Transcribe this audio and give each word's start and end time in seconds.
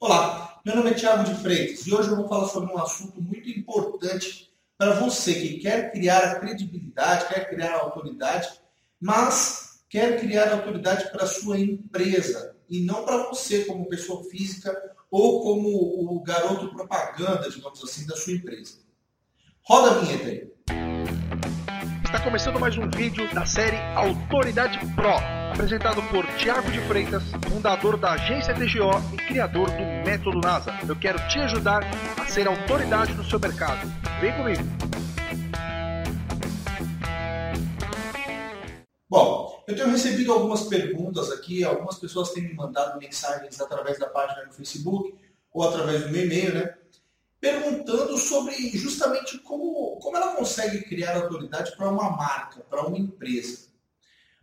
Olá, 0.00 0.60
meu 0.64 0.76
nome 0.76 0.90
é 0.90 0.94
Thiago 0.94 1.24
de 1.24 1.34
Freitas 1.42 1.84
e 1.84 1.92
hoje 1.92 2.08
eu 2.08 2.14
vou 2.14 2.28
falar 2.28 2.46
sobre 2.46 2.72
um 2.72 2.78
assunto 2.78 3.20
muito 3.20 3.50
importante 3.50 4.48
para 4.78 4.94
você 5.00 5.34
que 5.34 5.58
quer 5.58 5.90
criar 5.90 6.20
a 6.20 6.34
credibilidade, 6.38 7.26
quer 7.26 7.50
criar 7.50 7.74
a 7.74 7.80
autoridade, 7.80 8.48
mas 9.00 9.82
quer 9.88 10.20
criar 10.20 10.52
autoridade 10.52 11.10
para 11.10 11.24
a 11.24 11.26
sua 11.26 11.58
empresa 11.58 12.54
e 12.70 12.84
não 12.84 13.04
para 13.04 13.24
você 13.24 13.64
como 13.64 13.88
pessoa 13.88 14.22
física 14.30 14.72
ou 15.10 15.42
como 15.42 15.68
o 15.68 16.22
garoto 16.22 16.68
propaganda, 16.68 17.50
digamos 17.50 17.82
assim, 17.82 18.06
da 18.06 18.14
sua 18.14 18.34
empresa. 18.34 18.78
Roda 19.62 19.90
a 19.90 19.98
vinheta 19.98 20.28
aí. 20.28 20.48
Está 22.04 22.20
começando 22.22 22.60
mais 22.60 22.78
um 22.78 22.88
vídeo 22.88 23.28
da 23.34 23.44
série 23.44 23.78
Autoridade 23.96 24.78
Pro, 24.94 25.37
apresentado 25.52 26.02
por 26.10 26.26
Tiago 26.36 26.70
de 26.70 26.80
Freitas, 26.82 27.22
fundador 27.48 27.96
da 27.96 28.12
agência 28.12 28.54
TGO 28.54 28.90
e 29.12 29.16
criador 29.16 29.70
do 29.70 29.82
Método 30.04 30.40
NASA. 30.40 30.72
Eu 30.86 30.96
quero 30.96 31.18
te 31.28 31.38
ajudar 31.38 31.82
a 32.16 32.26
ser 32.26 32.46
autoridade 32.46 33.14
no 33.14 33.24
seu 33.24 33.38
mercado. 33.38 33.86
Vem 34.20 34.32
comigo! 34.36 34.62
Bom, 39.08 39.64
eu 39.66 39.74
tenho 39.74 39.90
recebido 39.90 40.32
algumas 40.32 40.64
perguntas 40.64 41.32
aqui, 41.32 41.64
algumas 41.64 41.98
pessoas 41.98 42.30
têm 42.32 42.42
me 42.42 42.54
mandado 42.54 42.98
mensagens 42.98 43.60
através 43.60 43.98
da 43.98 44.06
página 44.06 44.44
do 44.44 44.52
Facebook 44.52 45.14
ou 45.52 45.66
através 45.66 46.04
do 46.04 46.10
meu 46.10 46.24
e-mail, 46.24 46.54
né? 46.54 46.74
perguntando 47.40 48.16
sobre 48.18 48.54
justamente 48.76 49.38
como, 49.38 49.96
como 49.96 50.16
ela 50.16 50.34
consegue 50.34 50.82
criar 50.82 51.16
autoridade 51.16 51.76
para 51.76 51.88
uma 51.88 52.10
marca, 52.10 52.60
para 52.68 52.86
uma 52.86 52.98
empresa. 52.98 53.68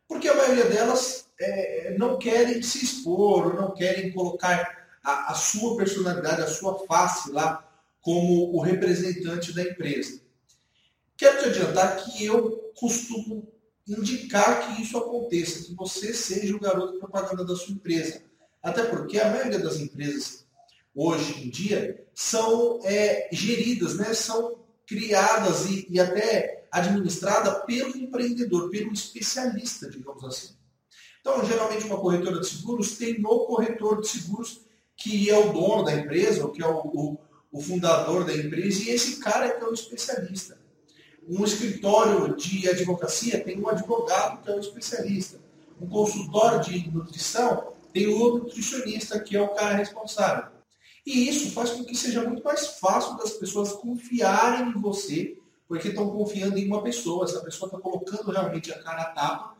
Porque 0.07 0.27
a 0.27 0.35
maioria 0.35 0.65
delas 0.65 1.27
é, 1.39 1.95
não 1.97 2.17
querem 2.17 2.61
se 2.61 2.83
expor, 2.83 3.47
ou 3.47 3.53
não 3.53 3.73
querem 3.73 4.11
colocar 4.11 4.87
a, 5.03 5.31
a 5.31 5.35
sua 5.35 5.75
personalidade, 5.77 6.41
a 6.41 6.47
sua 6.47 6.85
face 6.85 7.31
lá 7.31 7.67
como 8.01 8.55
o 8.55 8.61
representante 8.61 9.53
da 9.53 9.63
empresa. 9.63 10.21
Quero 11.17 11.39
te 11.39 11.49
adiantar 11.49 11.97
que 11.97 12.25
eu 12.25 12.71
costumo 12.75 13.47
indicar 13.87 14.67
que 14.67 14.81
isso 14.81 14.97
aconteça, 14.97 15.63
que 15.63 15.73
você 15.73 16.13
seja 16.13 16.55
o 16.55 16.59
garoto 16.59 16.99
propaganda 16.99 17.45
da 17.45 17.55
sua 17.55 17.73
empresa. 17.73 18.21
Até 18.61 18.83
porque 18.83 19.19
a 19.19 19.29
maioria 19.29 19.59
das 19.59 19.77
empresas 19.77 20.45
hoje 20.93 21.45
em 21.45 21.49
dia 21.49 22.03
são 22.13 22.79
é, 22.83 23.27
geridas, 23.31 23.95
né, 23.95 24.13
são 24.13 24.57
criadas 24.87 25.65
e, 25.65 25.87
e 25.89 25.99
até 25.99 26.67
administradas 26.71 27.63
pelo 27.65 27.97
empreendedor, 27.97 28.69
pelo 28.69 28.91
especialista, 28.91 29.89
digamos 29.89 30.23
assim. 30.23 30.53
Então, 31.21 31.43
geralmente, 31.45 31.85
uma 31.85 31.99
corretora 31.99 32.39
de 32.39 32.47
seguros 32.47 32.97
tem 32.97 33.19
no 33.19 33.45
corretor 33.45 34.01
de 34.01 34.07
seguros 34.07 34.61
que 34.97 35.29
é 35.29 35.37
o 35.37 35.51
dono 35.51 35.83
da 35.83 35.93
empresa, 35.93 36.43
ou 36.43 36.51
que 36.51 36.63
é 36.63 36.67
o, 36.67 36.77
o, 36.77 37.17
o 37.51 37.61
fundador 37.61 38.23
da 38.23 38.33
empresa, 38.33 38.83
e 38.83 38.89
esse 38.89 39.19
cara 39.19 39.47
é 39.47 39.49
que 39.49 39.63
é 39.63 39.67
o 39.67 39.73
especialista. 39.73 40.57
Um 41.27 41.43
escritório 41.43 42.35
de 42.35 42.69
advocacia 42.69 43.43
tem 43.43 43.59
um 43.59 43.67
advogado 43.67 44.43
que 44.43 44.51
é 44.51 44.55
o 44.55 44.59
especialista. 44.59 45.39
Um 45.81 45.87
consultório 45.87 46.61
de 46.61 46.89
nutrição 46.91 47.73
tem 47.91 48.07
o 48.07 48.37
nutricionista, 48.37 49.19
que 49.19 49.35
é 49.35 49.41
o 49.41 49.49
cara 49.49 49.75
responsável. 49.75 50.54
E 51.05 51.29
isso 51.29 51.51
faz 51.51 51.69
com 51.69 51.83
que 51.83 51.95
seja 51.95 52.23
muito 52.23 52.43
mais 52.43 52.65
fácil 52.79 53.15
das 53.17 53.33
pessoas 53.33 53.73
confiarem 53.73 54.69
em 54.69 54.81
você, 54.81 55.37
porque 55.67 55.89
estão 55.89 56.09
confiando 56.09 56.57
em 56.57 56.67
uma 56.67 56.81
pessoa. 56.81 57.25
Essa 57.25 57.41
pessoa 57.41 57.67
está 57.67 57.79
colocando 57.79 58.31
realmente 58.31 58.71
a 58.71 58.81
cara 58.81 59.03
a 59.03 59.11
tapa 59.11 59.55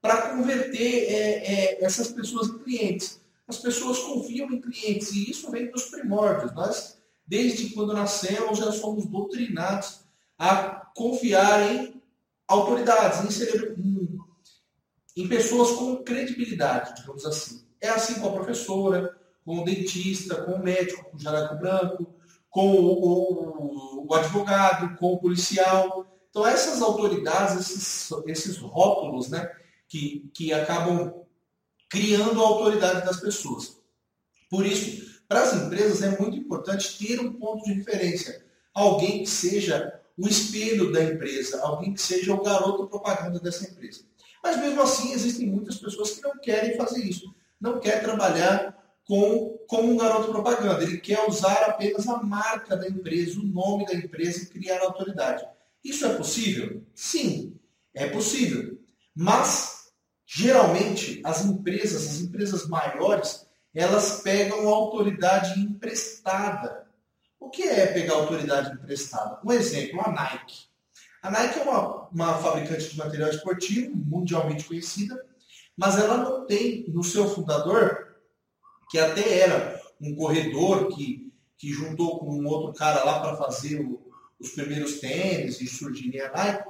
para 0.00 0.30
converter 0.30 1.12
é, 1.12 1.52
é, 1.78 1.84
essas 1.84 2.08
pessoas 2.08 2.48
em 2.48 2.58
clientes. 2.58 3.20
As 3.46 3.58
pessoas 3.58 3.98
confiam 3.98 4.50
em 4.50 4.60
clientes 4.60 5.12
e 5.12 5.30
isso 5.30 5.50
vem 5.50 5.70
dos 5.70 5.84
primórdios. 5.84 6.52
Nós, 6.54 6.98
desde 7.26 7.70
quando 7.70 7.92
nascemos, 7.92 8.58
já 8.58 8.72
somos 8.72 9.06
doutrinados 9.06 10.00
a 10.38 10.86
confiar 10.94 11.72
em 11.72 12.00
autoridades, 12.48 13.40
em, 13.40 14.18
em 15.16 15.28
pessoas 15.28 15.72
com 15.72 16.02
credibilidade, 16.02 17.00
digamos 17.00 17.24
assim. 17.26 17.64
É 17.80 17.88
assim 17.88 18.14
com 18.20 18.28
a 18.28 18.32
professora, 18.32 19.19
com 19.44 19.58
o 19.60 19.64
dentista, 19.64 20.42
com 20.44 20.52
o 20.52 20.62
médico, 20.62 21.10
com 21.10 21.16
o 21.16 21.20
jaleco 21.20 21.56
branco, 21.56 22.14
com 22.48 22.72
o, 22.72 24.04
o, 24.04 24.06
o, 24.08 24.14
advogado, 24.14 24.96
com 24.96 25.12
o 25.12 25.18
policial. 25.18 26.06
Então, 26.30 26.46
essas 26.46 26.82
autoridades, 26.82 27.60
esses, 27.60 28.10
esses 28.26 28.58
rótulos, 28.58 29.28
né, 29.28 29.50
que, 29.88 30.30
que 30.34 30.52
acabam 30.52 31.14
criando 31.88 32.40
a 32.40 32.46
autoridade 32.46 33.04
das 33.04 33.20
pessoas. 33.20 33.78
Por 34.48 34.66
isso, 34.66 35.22
para 35.28 35.42
as 35.42 35.54
empresas 35.54 36.02
é 36.02 36.18
muito 36.18 36.36
importante 36.36 36.98
ter 36.98 37.20
um 37.20 37.32
ponto 37.32 37.64
de 37.64 37.72
referência. 37.72 38.44
Alguém 38.74 39.22
que 39.22 39.30
seja 39.30 40.00
o 40.16 40.28
espelho 40.28 40.92
da 40.92 41.02
empresa, 41.02 41.60
alguém 41.62 41.94
que 41.94 42.02
seja 42.02 42.34
o 42.34 42.42
garoto 42.42 42.88
propaganda 42.88 43.40
dessa 43.40 43.68
empresa. 43.68 44.02
Mas 44.42 44.58
mesmo 44.58 44.82
assim, 44.82 45.12
existem 45.12 45.48
muitas 45.48 45.76
pessoas 45.76 46.12
que 46.12 46.22
não 46.22 46.38
querem 46.38 46.76
fazer 46.76 47.02
isso. 47.04 47.34
Não 47.60 47.78
querem 47.78 48.02
trabalhar 48.02 48.79
com, 49.10 49.58
como 49.66 49.92
um 49.92 49.96
garoto 49.96 50.30
propaganda. 50.30 50.84
Ele 50.84 50.98
quer 50.98 51.28
usar 51.28 51.64
apenas 51.64 52.06
a 52.06 52.22
marca 52.22 52.76
da 52.76 52.86
empresa, 52.86 53.40
o 53.40 53.42
nome 53.42 53.84
da 53.84 53.94
empresa 53.94 54.44
e 54.44 54.46
criar 54.46 54.80
autoridade. 54.82 55.44
Isso 55.82 56.06
é 56.06 56.14
possível? 56.14 56.80
Sim, 56.94 57.58
é 57.92 58.06
possível. 58.08 58.78
Mas, 59.12 59.90
geralmente, 60.24 61.20
as 61.24 61.44
empresas, 61.44 62.06
as 62.06 62.20
empresas 62.20 62.68
maiores, 62.68 63.48
elas 63.74 64.20
pegam 64.20 64.68
autoridade 64.68 65.58
emprestada. 65.58 66.86
O 67.40 67.50
que 67.50 67.64
é 67.64 67.86
pegar 67.88 68.14
autoridade 68.14 68.72
emprestada? 68.72 69.40
Um 69.44 69.50
exemplo, 69.50 70.02
a 70.04 70.12
Nike. 70.12 70.68
A 71.20 71.32
Nike 71.32 71.58
é 71.58 71.62
uma, 71.62 72.08
uma 72.10 72.38
fabricante 72.38 72.88
de 72.88 72.96
material 72.96 73.30
esportivo 73.30 73.92
mundialmente 73.92 74.66
conhecida, 74.66 75.20
mas 75.76 75.98
ela 75.98 76.16
não 76.18 76.46
tem 76.46 76.84
no 76.88 77.02
seu 77.02 77.28
fundador 77.28 78.09
que 78.90 78.98
até 78.98 79.38
era 79.38 79.80
um 80.00 80.14
corredor 80.16 80.88
que, 80.88 81.32
que 81.56 81.72
juntou 81.72 82.18
com 82.18 82.34
um 82.34 82.46
outro 82.46 82.72
cara 82.74 83.04
lá 83.04 83.20
para 83.20 83.36
fazer 83.36 83.80
o, 83.80 84.00
os 84.38 84.50
primeiros 84.50 84.98
tênis 84.98 85.60
e 85.60 85.66
surgir 85.66 86.20
a 86.20 86.32
Nike, 86.32 86.68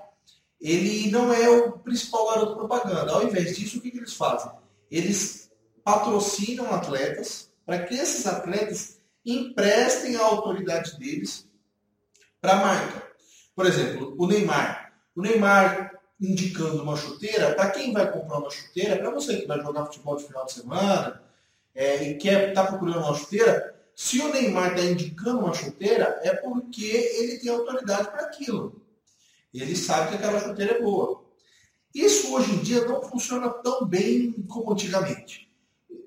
ele 0.60 1.10
não 1.10 1.32
é 1.32 1.48
o 1.48 1.72
principal 1.78 2.28
garoto 2.28 2.56
propaganda. 2.56 3.12
Ao 3.12 3.25
invés 3.25 3.56
disso, 3.56 3.78
o 3.78 3.81
que, 3.81 3.91
que 3.91 3.97
eles 3.97 4.12
fazem? 4.12 4.53
Eles 4.91 5.50
patrocinam 5.82 6.72
atletas 6.75 7.50
para 7.64 7.84
que 7.84 7.94
esses 7.94 8.26
atletas 8.26 8.98
emprestem 9.25 10.16
a 10.16 10.22
autoridade 10.22 10.98
deles 10.98 11.48
para 12.41 12.52
a 12.52 12.56
marca. 12.56 13.10
Por 13.54 13.64
exemplo, 13.64 14.14
o 14.19 14.26
Neymar. 14.26 14.92
O 15.16 15.22
Neymar 15.22 15.98
indicando 16.20 16.82
uma 16.82 16.97
chuteira, 16.97 17.54
para 17.54 17.70
quem 17.70 17.94
vai 17.94 18.12
comprar 18.12 18.38
uma 18.38 18.50
chuteira, 18.50 18.98
para 18.98 19.10
você 19.10 19.41
que 19.41 19.47
vai 19.47 19.58
jogar 19.60 19.87
futebol 19.87 20.16
de 20.16 20.26
final 20.26 20.44
de 20.44 20.52
semana, 20.52 21.22
é, 21.75 22.10
e 22.10 22.16
quer 22.16 22.50
estar 22.50 22.64
tá 22.64 22.69
procurando 22.69 22.98
uma 22.98 23.14
chuteira, 23.14 23.81
se 23.94 24.19
o 24.20 24.32
Neymar 24.32 24.70
está 24.70 24.84
indicando 24.84 25.41
uma 25.41 25.54
chuteira, 25.54 26.19
é 26.22 26.34
porque 26.34 26.84
ele 26.84 27.38
tem 27.38 27.50
autoridade 27.50 28.10
para 28.10 28.22
aquilo. 28.22 28.81
Ele 29.53 29.76
sabe 29.76 30.08
que 30.08 30.14
aquela 30.16 30.41
chuteira 30.41 30.78
é 30.78 30.82
boa. 30.82 31.22
Isso 31.94 32.32
hoje 32.32 32.53
em 32.53 32.62
dia 32.62 32.86
não 32.86 33.03
funciona 33.03 33.50
tão 33.50 33.84
bem 33.84 34.32
como 34.48 34.72
antigamente. 34.72 35.50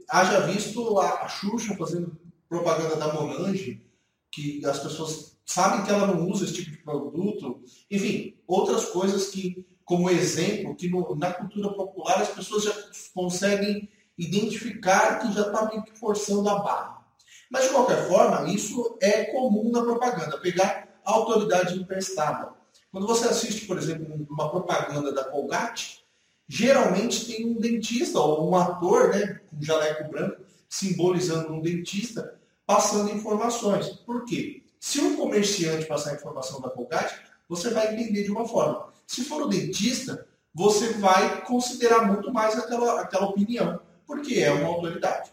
Haja 0.10 0.40
visto 0.48 1.00
a, 1.00 1.24
a 1.24 1.28
Xuxa 1.28 1.76
fazendo 1.76 2.18
propaganda 2.48 2.96
da 2.96 3.14
Monange, 3.14 3.86
que 4.32 4.66
as 4.66 4.80
pessoas 4.80 5.38
sabem 5.46 5.86
que 5.86 5.92
ela 5.92 6.08
não 6.08 6.28
usa 6.30 6.46
esse 6.46 6.54
tipo 6.54 6.72
de 6.72 6.78
produto. 6.78 7.62
Enfim, 7.92 8.36
outras 8.48 8.86
coisas 8.86 9.28
que, 9.28 9.66
como 9.84 10.10
exemplo, 10.10 10.76
que 10.76 10.90
no, 10.90 11.16
na 11.16 11.32
cultura 11.34 11.74
popular 11.74 12.22
as 12.22 12.30
pessoas 12.30 12.64
já 12.64 12.74
conseguem 13.14 13.90
identificar 14.18 15.20
que 15.20 15.34
já 15.34 15.48
está 15.48 15.66
meio 15.66 15.84
que 15.84 15.98
forçando 15.98 16.48
a 16.50 16.60
barra. 16.60 17.04
Mas, 17.50 17.66
de 17.66 17.70
qualquer 17.70 18.08
forma, 18.08 18.50
isso 18.50 18.98
é 19.02 19.26
comum 19.26 19.72
na 19.72 19.82
propaganda, 19.82 20.40
pegar 20.40 20.88
a 21.06 21.12
autoridade 21.12 21.80
emprestada. 21.80 22.52
Quando 22.92 23.08
você 23.08 23.28
assiste, 23.28 23.66
por 23.66 23.78
exemplo, 23.78 24.28
uma 24.30 24.50
propaganda 24.50 25.12
da 25.12 25.24
Colgate, 25.24 26.04
geralmente 26.48 27.26
tem 27.26 27.46
um 27.46 27.60
dentista 27.60 28.20
ou 28.20 28.50
um 28.50 28.56
ator, 28.56 29.10
né, 29.10 29.40
com 29.50 29.62
jaleco 29.62 30.10
branco, 30.10 30.44
simbolizando 30.70 31.54
um 31.54 31.62
dentista, 31.62 32.40
passando 32.66 33.12
informações. 33.12 33.88
Por 33.90 34.26
quê? 34.26 34.64
Se 34.80 35.00
um 35.00 35.16
comerciante 35.16 35.86
passar 35.86 36.12
a 36.12 36.16
informação 36.16 36.60
da 36.62 36.70
Colgate, 36.70 37.16
você 37.48 37.70
vai 37.70 37.94
entender 37.94 38.24
de 38.24 38.32
uma 38.32 38.48
forma. 38.48 38.88
Se 39.06 39.24
for 39.24 39.44
o 39.44 39.48
dentista, 39.48 40.28
você 40.54 40.94
vai 40.94 41.42
considerar 41.46 42.06
muito 42.06 42.32
mais 42.32 42.58
aquela, 42.58 43.02
aquela 43.02 43.28
opinião 43.28 43.80
porque 44.06 44.36
é 44.36 44.52
uma 44.52 44.68
autoridade. 44.68 45.32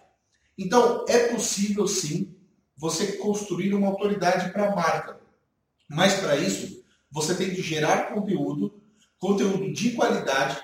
Então, 0.58 1.04
é 1.08 1.28
possível 1.28 1.86
sim 1.86 2.34
você 2.76 3.12
construir 3.12 3.74
uma 3.74 3.88
autoridade 3.88 4.52
para 4.52 4.72
a 4.72 4.76
marca. 4.76 5.20
Mas 5.88 6.14
para 6.14 6.36
isso, 6.36 6.82
você 7.10 7.34
tem 7.34 7.50
que 7.50 7.62
gerar 7.62 8.14
conteúdo, 8.14 8.80
conteúdo 9.18 9.72
de 9.72 9.92
qualidade, 9.92 10.60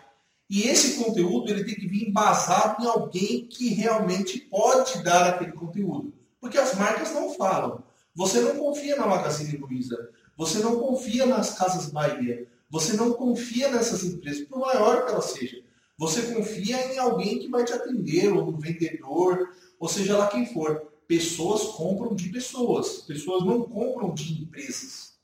e 0.49 0.62
esse 0.62 1.03
conteúdo 1.03 1.50
ele 1.50 1.64
tem 1.64 1.75
que 1.75 1.88
vir 1.88 2.08
embasado 2.08 2.82
em 2.82 2.87
alguém 2.87 3.47
que 3.47 3.75
realmente 3.75 4.38
pode 4.38 5.03
dar 5.03 5.29
aquele 5.29 5.53
conteúdo. 5.53 6.14
Porque 6.41 6.56
as 6.56 6.75
marcas 6.76 7.12
não 7.12 7.35
falam. 7.35 7.82
Você 8.14 8.41
não 8.41 8.56
confia 8.56 8.97
na 8.97 9.06
Magazine 9.06 9.58
Luiza, 9.58 10.11
você 10.37 10.61
não 10.61 10.79
confia 10.79 11.26
nas 11.26 11.58
Casas 11.58 11.91
Bahia, 11.91 12.47
você 12.70 12.97
não 12.97 13.12
confia 13.12 13.70
nessas 13.70 14.05
empresas, 14.05 14.47
por 14.47 14.61
maior 14.61 15.05
que 15.05 15.12
ela 15.12 15.23
seja. 15.23 15.62
Você 15.98 16.34
confia 16.34 16.93
em 16.93 16.98
alguém 16.98 17.38
que 17.38 17.48
vai 17.48 17.64
te 17.64 17.72
atender, 17.72 18.32
ou 18.32 18.50
no 18.50 18.58
vendedor, 18.58 19.50
ou 19.78 19.88
seja 19.88 20.16
lá 20.16 20.28
quem 20.28 20.46
for. 20.46 20.93
Pessoas 21.08 21.62
compram 21.76 22.14
de 22.14 22.28
pessoas, 22.28 23.02
pessoas 23.02 23.44
não 23.44 23.62
compram 23.62 24.12
de 24.12 24.43
empresas. 24.43 25.14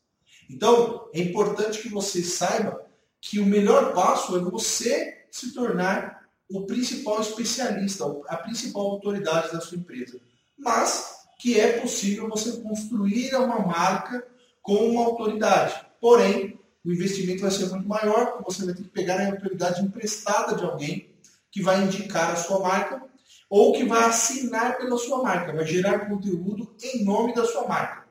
Então, 0.48 1.08
é 1.12 1.20
importante 1.20 1.82
que 1.82 1.88
você 1.88 2.22
saiba 2.22 2.86
que 3.20 3.38
o 3.38 3.46
melhor 3.46 3.92
passo 3.94 4.36
é 4.36 4.40
você 4.40 5.26
se 5.30 5.52
tornar 5.52 6.28
o 6.50 6.66
principal 6.66 7.20
especialista, 7.20 8.04
a 8.28 8.36
principal 8.36 8.82
autoridade 8.82 9.52
da 9.52 9.60
sua 9.60 9.78
empresa. 9.78 10.20
Mas 10.58 11.22
que 11.38 11.58
é 11.58 11.80
possível 11.80 12.28
você 12.28 12.60
construir 12.60 13.34
uma 13.34 13.66
marca 13.66 14.26
com 14.62 14.90
uma 14.90 15.04
autoridade. 15.04 15.84
Porém, 16.00 16.58
o 16.84 16.93
investimento 16.93 17.43
vai 17.43 17.50
ser 17.50 17.69
muito 17.70 17.88
maior, 17.88 18.32
porque 18.32 18.52
você 18.52 18.64
vai 18.64 18.75
ter 18.75 18.82
que 18.82 18.88
pegar 18.88 19.20
a 19.20 19.31
autoridade 19.31 19.82
emprestada 19.82 20.56
de 20.56 20.64
alguém 20.64 21.11
que 21.50 21.62
vai 21.62 21.82
indicar 21.82 22.32
a 22.32 22.37
sua 22.37 22.61
marca 22.61 23.02
ou 23.49 23.73
que 23.73 23.84
vai 23.84 24.05
assinar 24.05 24.79
pela 24.79 24.96
sua 24.96 25.23
marca, 25.23 25.52
vai 25.52 25.67
gerar 25.67 26.08
conteúdo 26.08 26.75
em 26.82 27.05
nome 27.05 27.34
da 27.34 27.44
sua 27.44 27.69
marca. 27.69 28.06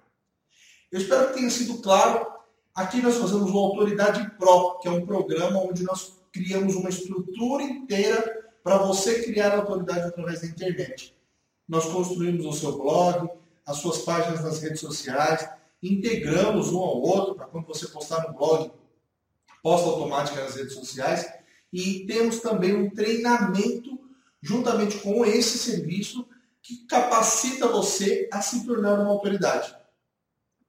Eu 0.91 1.01
espero 1.01 1.29
que 1.29 1.33
tenha 1.35 1.49
sido 1.49 1.81
claro. 1.81 2.31
Aqui 2.75 3.01
nós 3.01 3.17
fazemos 3.17 3.51
o 3.51 3.57
Autoridade 3.57 4.29
Pro, 4.37 4.79
que 4.79 4.87
é 4.87 4.91
um 4.91 5.05
programa 5.05 5.59
onde 5.59 5.83
nós 5.83 6.19
criamos 6.31 6.75
uma 6.75 6.89
estrutura 6.89 7.63
inteira 7.63 8.51
para 8.63 8.77
você 8.77 9.23
criar 9.23 9.55
autoridade 9.55 10.07
através 10.07 10.41
da 10.41 10.47
internet. 10.47 11.15
Nós 11.67 11.85
construímos 11.85 12.45
o 12.45 12.53
seu 12.53 12.77
blog, 12.77 13.29
as 13.65 13.77
suas 13.77 13.99
páginas 13.99 14.43
nas 14.43 14.61
redes 14.61 14.79
sociais, 14.79 15.49
integramos 15.81 16.71
um 16.71 16.79
ao 16.79 17.01
outro 17.01 17.35
para 17.35 17.47
quando 17.47 17.67
você 17.67 17.87
postar 17.87 18.27
no 18.27 18.37
blog, 18.37 18.71
posta 19.63 19.89
automática 19.89 20.43
nas 20.43 20.55
redes 20.55 20.73
sociais 20.73 21.31
e 21.71 22.05
temos 22.05 22.39
também 22.39 22.75
um 22.75 22.89
treinamento 22.89 23.99
juntamente 24.41 24.97
com 24.99 25.25
esse 25.25 25.57
serviço 25.57 26.27
que 26.61 26.85
capacita 26.85 27.67
você 27.67 28.27
a 28.31 28.41
se 28.41 28.65
tornar 28.65 28.99
uma 28.99 29.09
autoridade. 29.09 29.75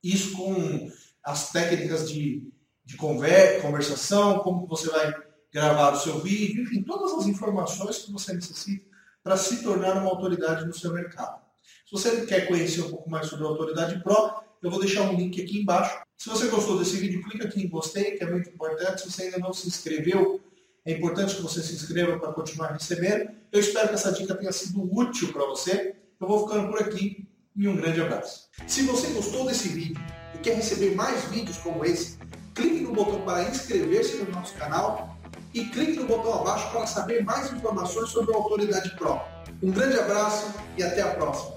Isso 0.03 0.37
com 0.37 0.91
as 1.23 1.53
técnicas 1.53 2.11
de, 2.11 2.51
de 2.85 2.97
conversação, 2.97 4.41
como 4.41 4.67
você 4.67 4.89
vai 4.91 5.15
gravar 5.53 5.93
o 5.93 6.01
seu 6.01 6.19
vídeo, 6.21 6.63
enfim, 6.63 6.83
todas 6.83 7.13
as 7.13 7.27
informações 7.27 7.99
que 7.99 8.13
você 8.13 8.33
necessita 8.33 8.91
para 9.23 9.37
se 9.37 9.63
tornar 9.63 9.99
uma 9.99 10.11
autoridade 10.11 10.65
no 10.65 10.75
seu 10.75 10.93
mercado. 10.93 11.41
Se 11.87 11.93
você 11.93 12.27
quer 12.27 12.49
conhecer 12.49 12.83
um 12.83 12.91
pouco 12.91 13.09
mais 13.09 13.27
sobre 13.27 13.45
a 13.45 13.49
Autoridade 13.49 14.03
Pro, 14.03 14.43
eu 14.63 14.71
vou 14.71 14.81
deixar 14.81 15.03
um 15.03 15.15
link 15.15 15.43
aqui 15.43 15.61
embaixo. 15.61 15.99
Se 16.17 16.29
você 16.29 16.47
gostou 16.47 16.79
desse 16.79 16.97
vídeo, 16.97 17.23
clica 17.23 17.49
aqui 17.49 17.65
em 17.65 17.69
gostei, 17.69 18.13
que 18.13 18.23
é 18.23 18.31
muito 18.31 18.49
importante. 18.49 19.03
Se 19.03 19.11
você 19.11 19.25
ainda 19.25 19.39
não 19.39 19.53
se 19.53 19.67
inscreveu, 19.67 20.41
é 20.85 20.93
importante 20.93 21.35
que 21.35 21.43
você 21.43 21.61
se 21.63 21.75
inscreva 21.75 22.19
para 22.19 22.33
continuar 22.33 22.73
recebendo. 22.73 23.31
Eu 23.51 23.61
espero 23.61 23.89
que 23.89 23.95
essa 23.95 24.13
dica 24.13 24.35
tenha 24.35 24.53
sido 24.53 24.89
útil 24.97 25.33
para 25.33 25.45
você. 25.47 25.97
Eu 26.21 26.29
vou 26.29 26.47
ficando 26.47 26.69
por 26.69 26.81
aqui 26.81 27.27
e 27.57 27.67
um 27.67 27.77
grande 27.77 28.01
abraço. 28.01 28.49
Se 28.67 28.83
você 28.83 29.09
gostou 29.09 29.47
desse 29.47 29.69
vídeo 29.69 30.01
e 30.35 30.39
quer 30.39 30.55
receber 30.55 30.95
mais 30.95 31.25
vídeos 31.25 31.59
como 31.59 31.85
esse, 31.85 32.19
clique 32.55 32.81
no 32.81 32.93
botão 32.93 33.23
para 33.23 33.49
inscrever-se 33.49 34.17
no 34.19 34.31
nosso 34.31 34.55
canal 34.55 35.19
e 35.53 35.65
clique 35.67 35.99
no 35.99 36.07
botão 36.07 36.41
abaixo 36.41 36.71
para 36.71 36.87
saber 36.87 37.25
mais 37.25 37.53
informações 37.53 38.11
sobre 38.11 38.33
a 38.33 38.37
Autoridade 38.37 38.97
Pro. 38.97 39.21
Um 39.63 39.71
grande 39.71 39.99
abraço 39.99 40.55
e 40.79 40.83
até 40.83 41.03
a 41.03 41.15
próxima. 41.15 41.57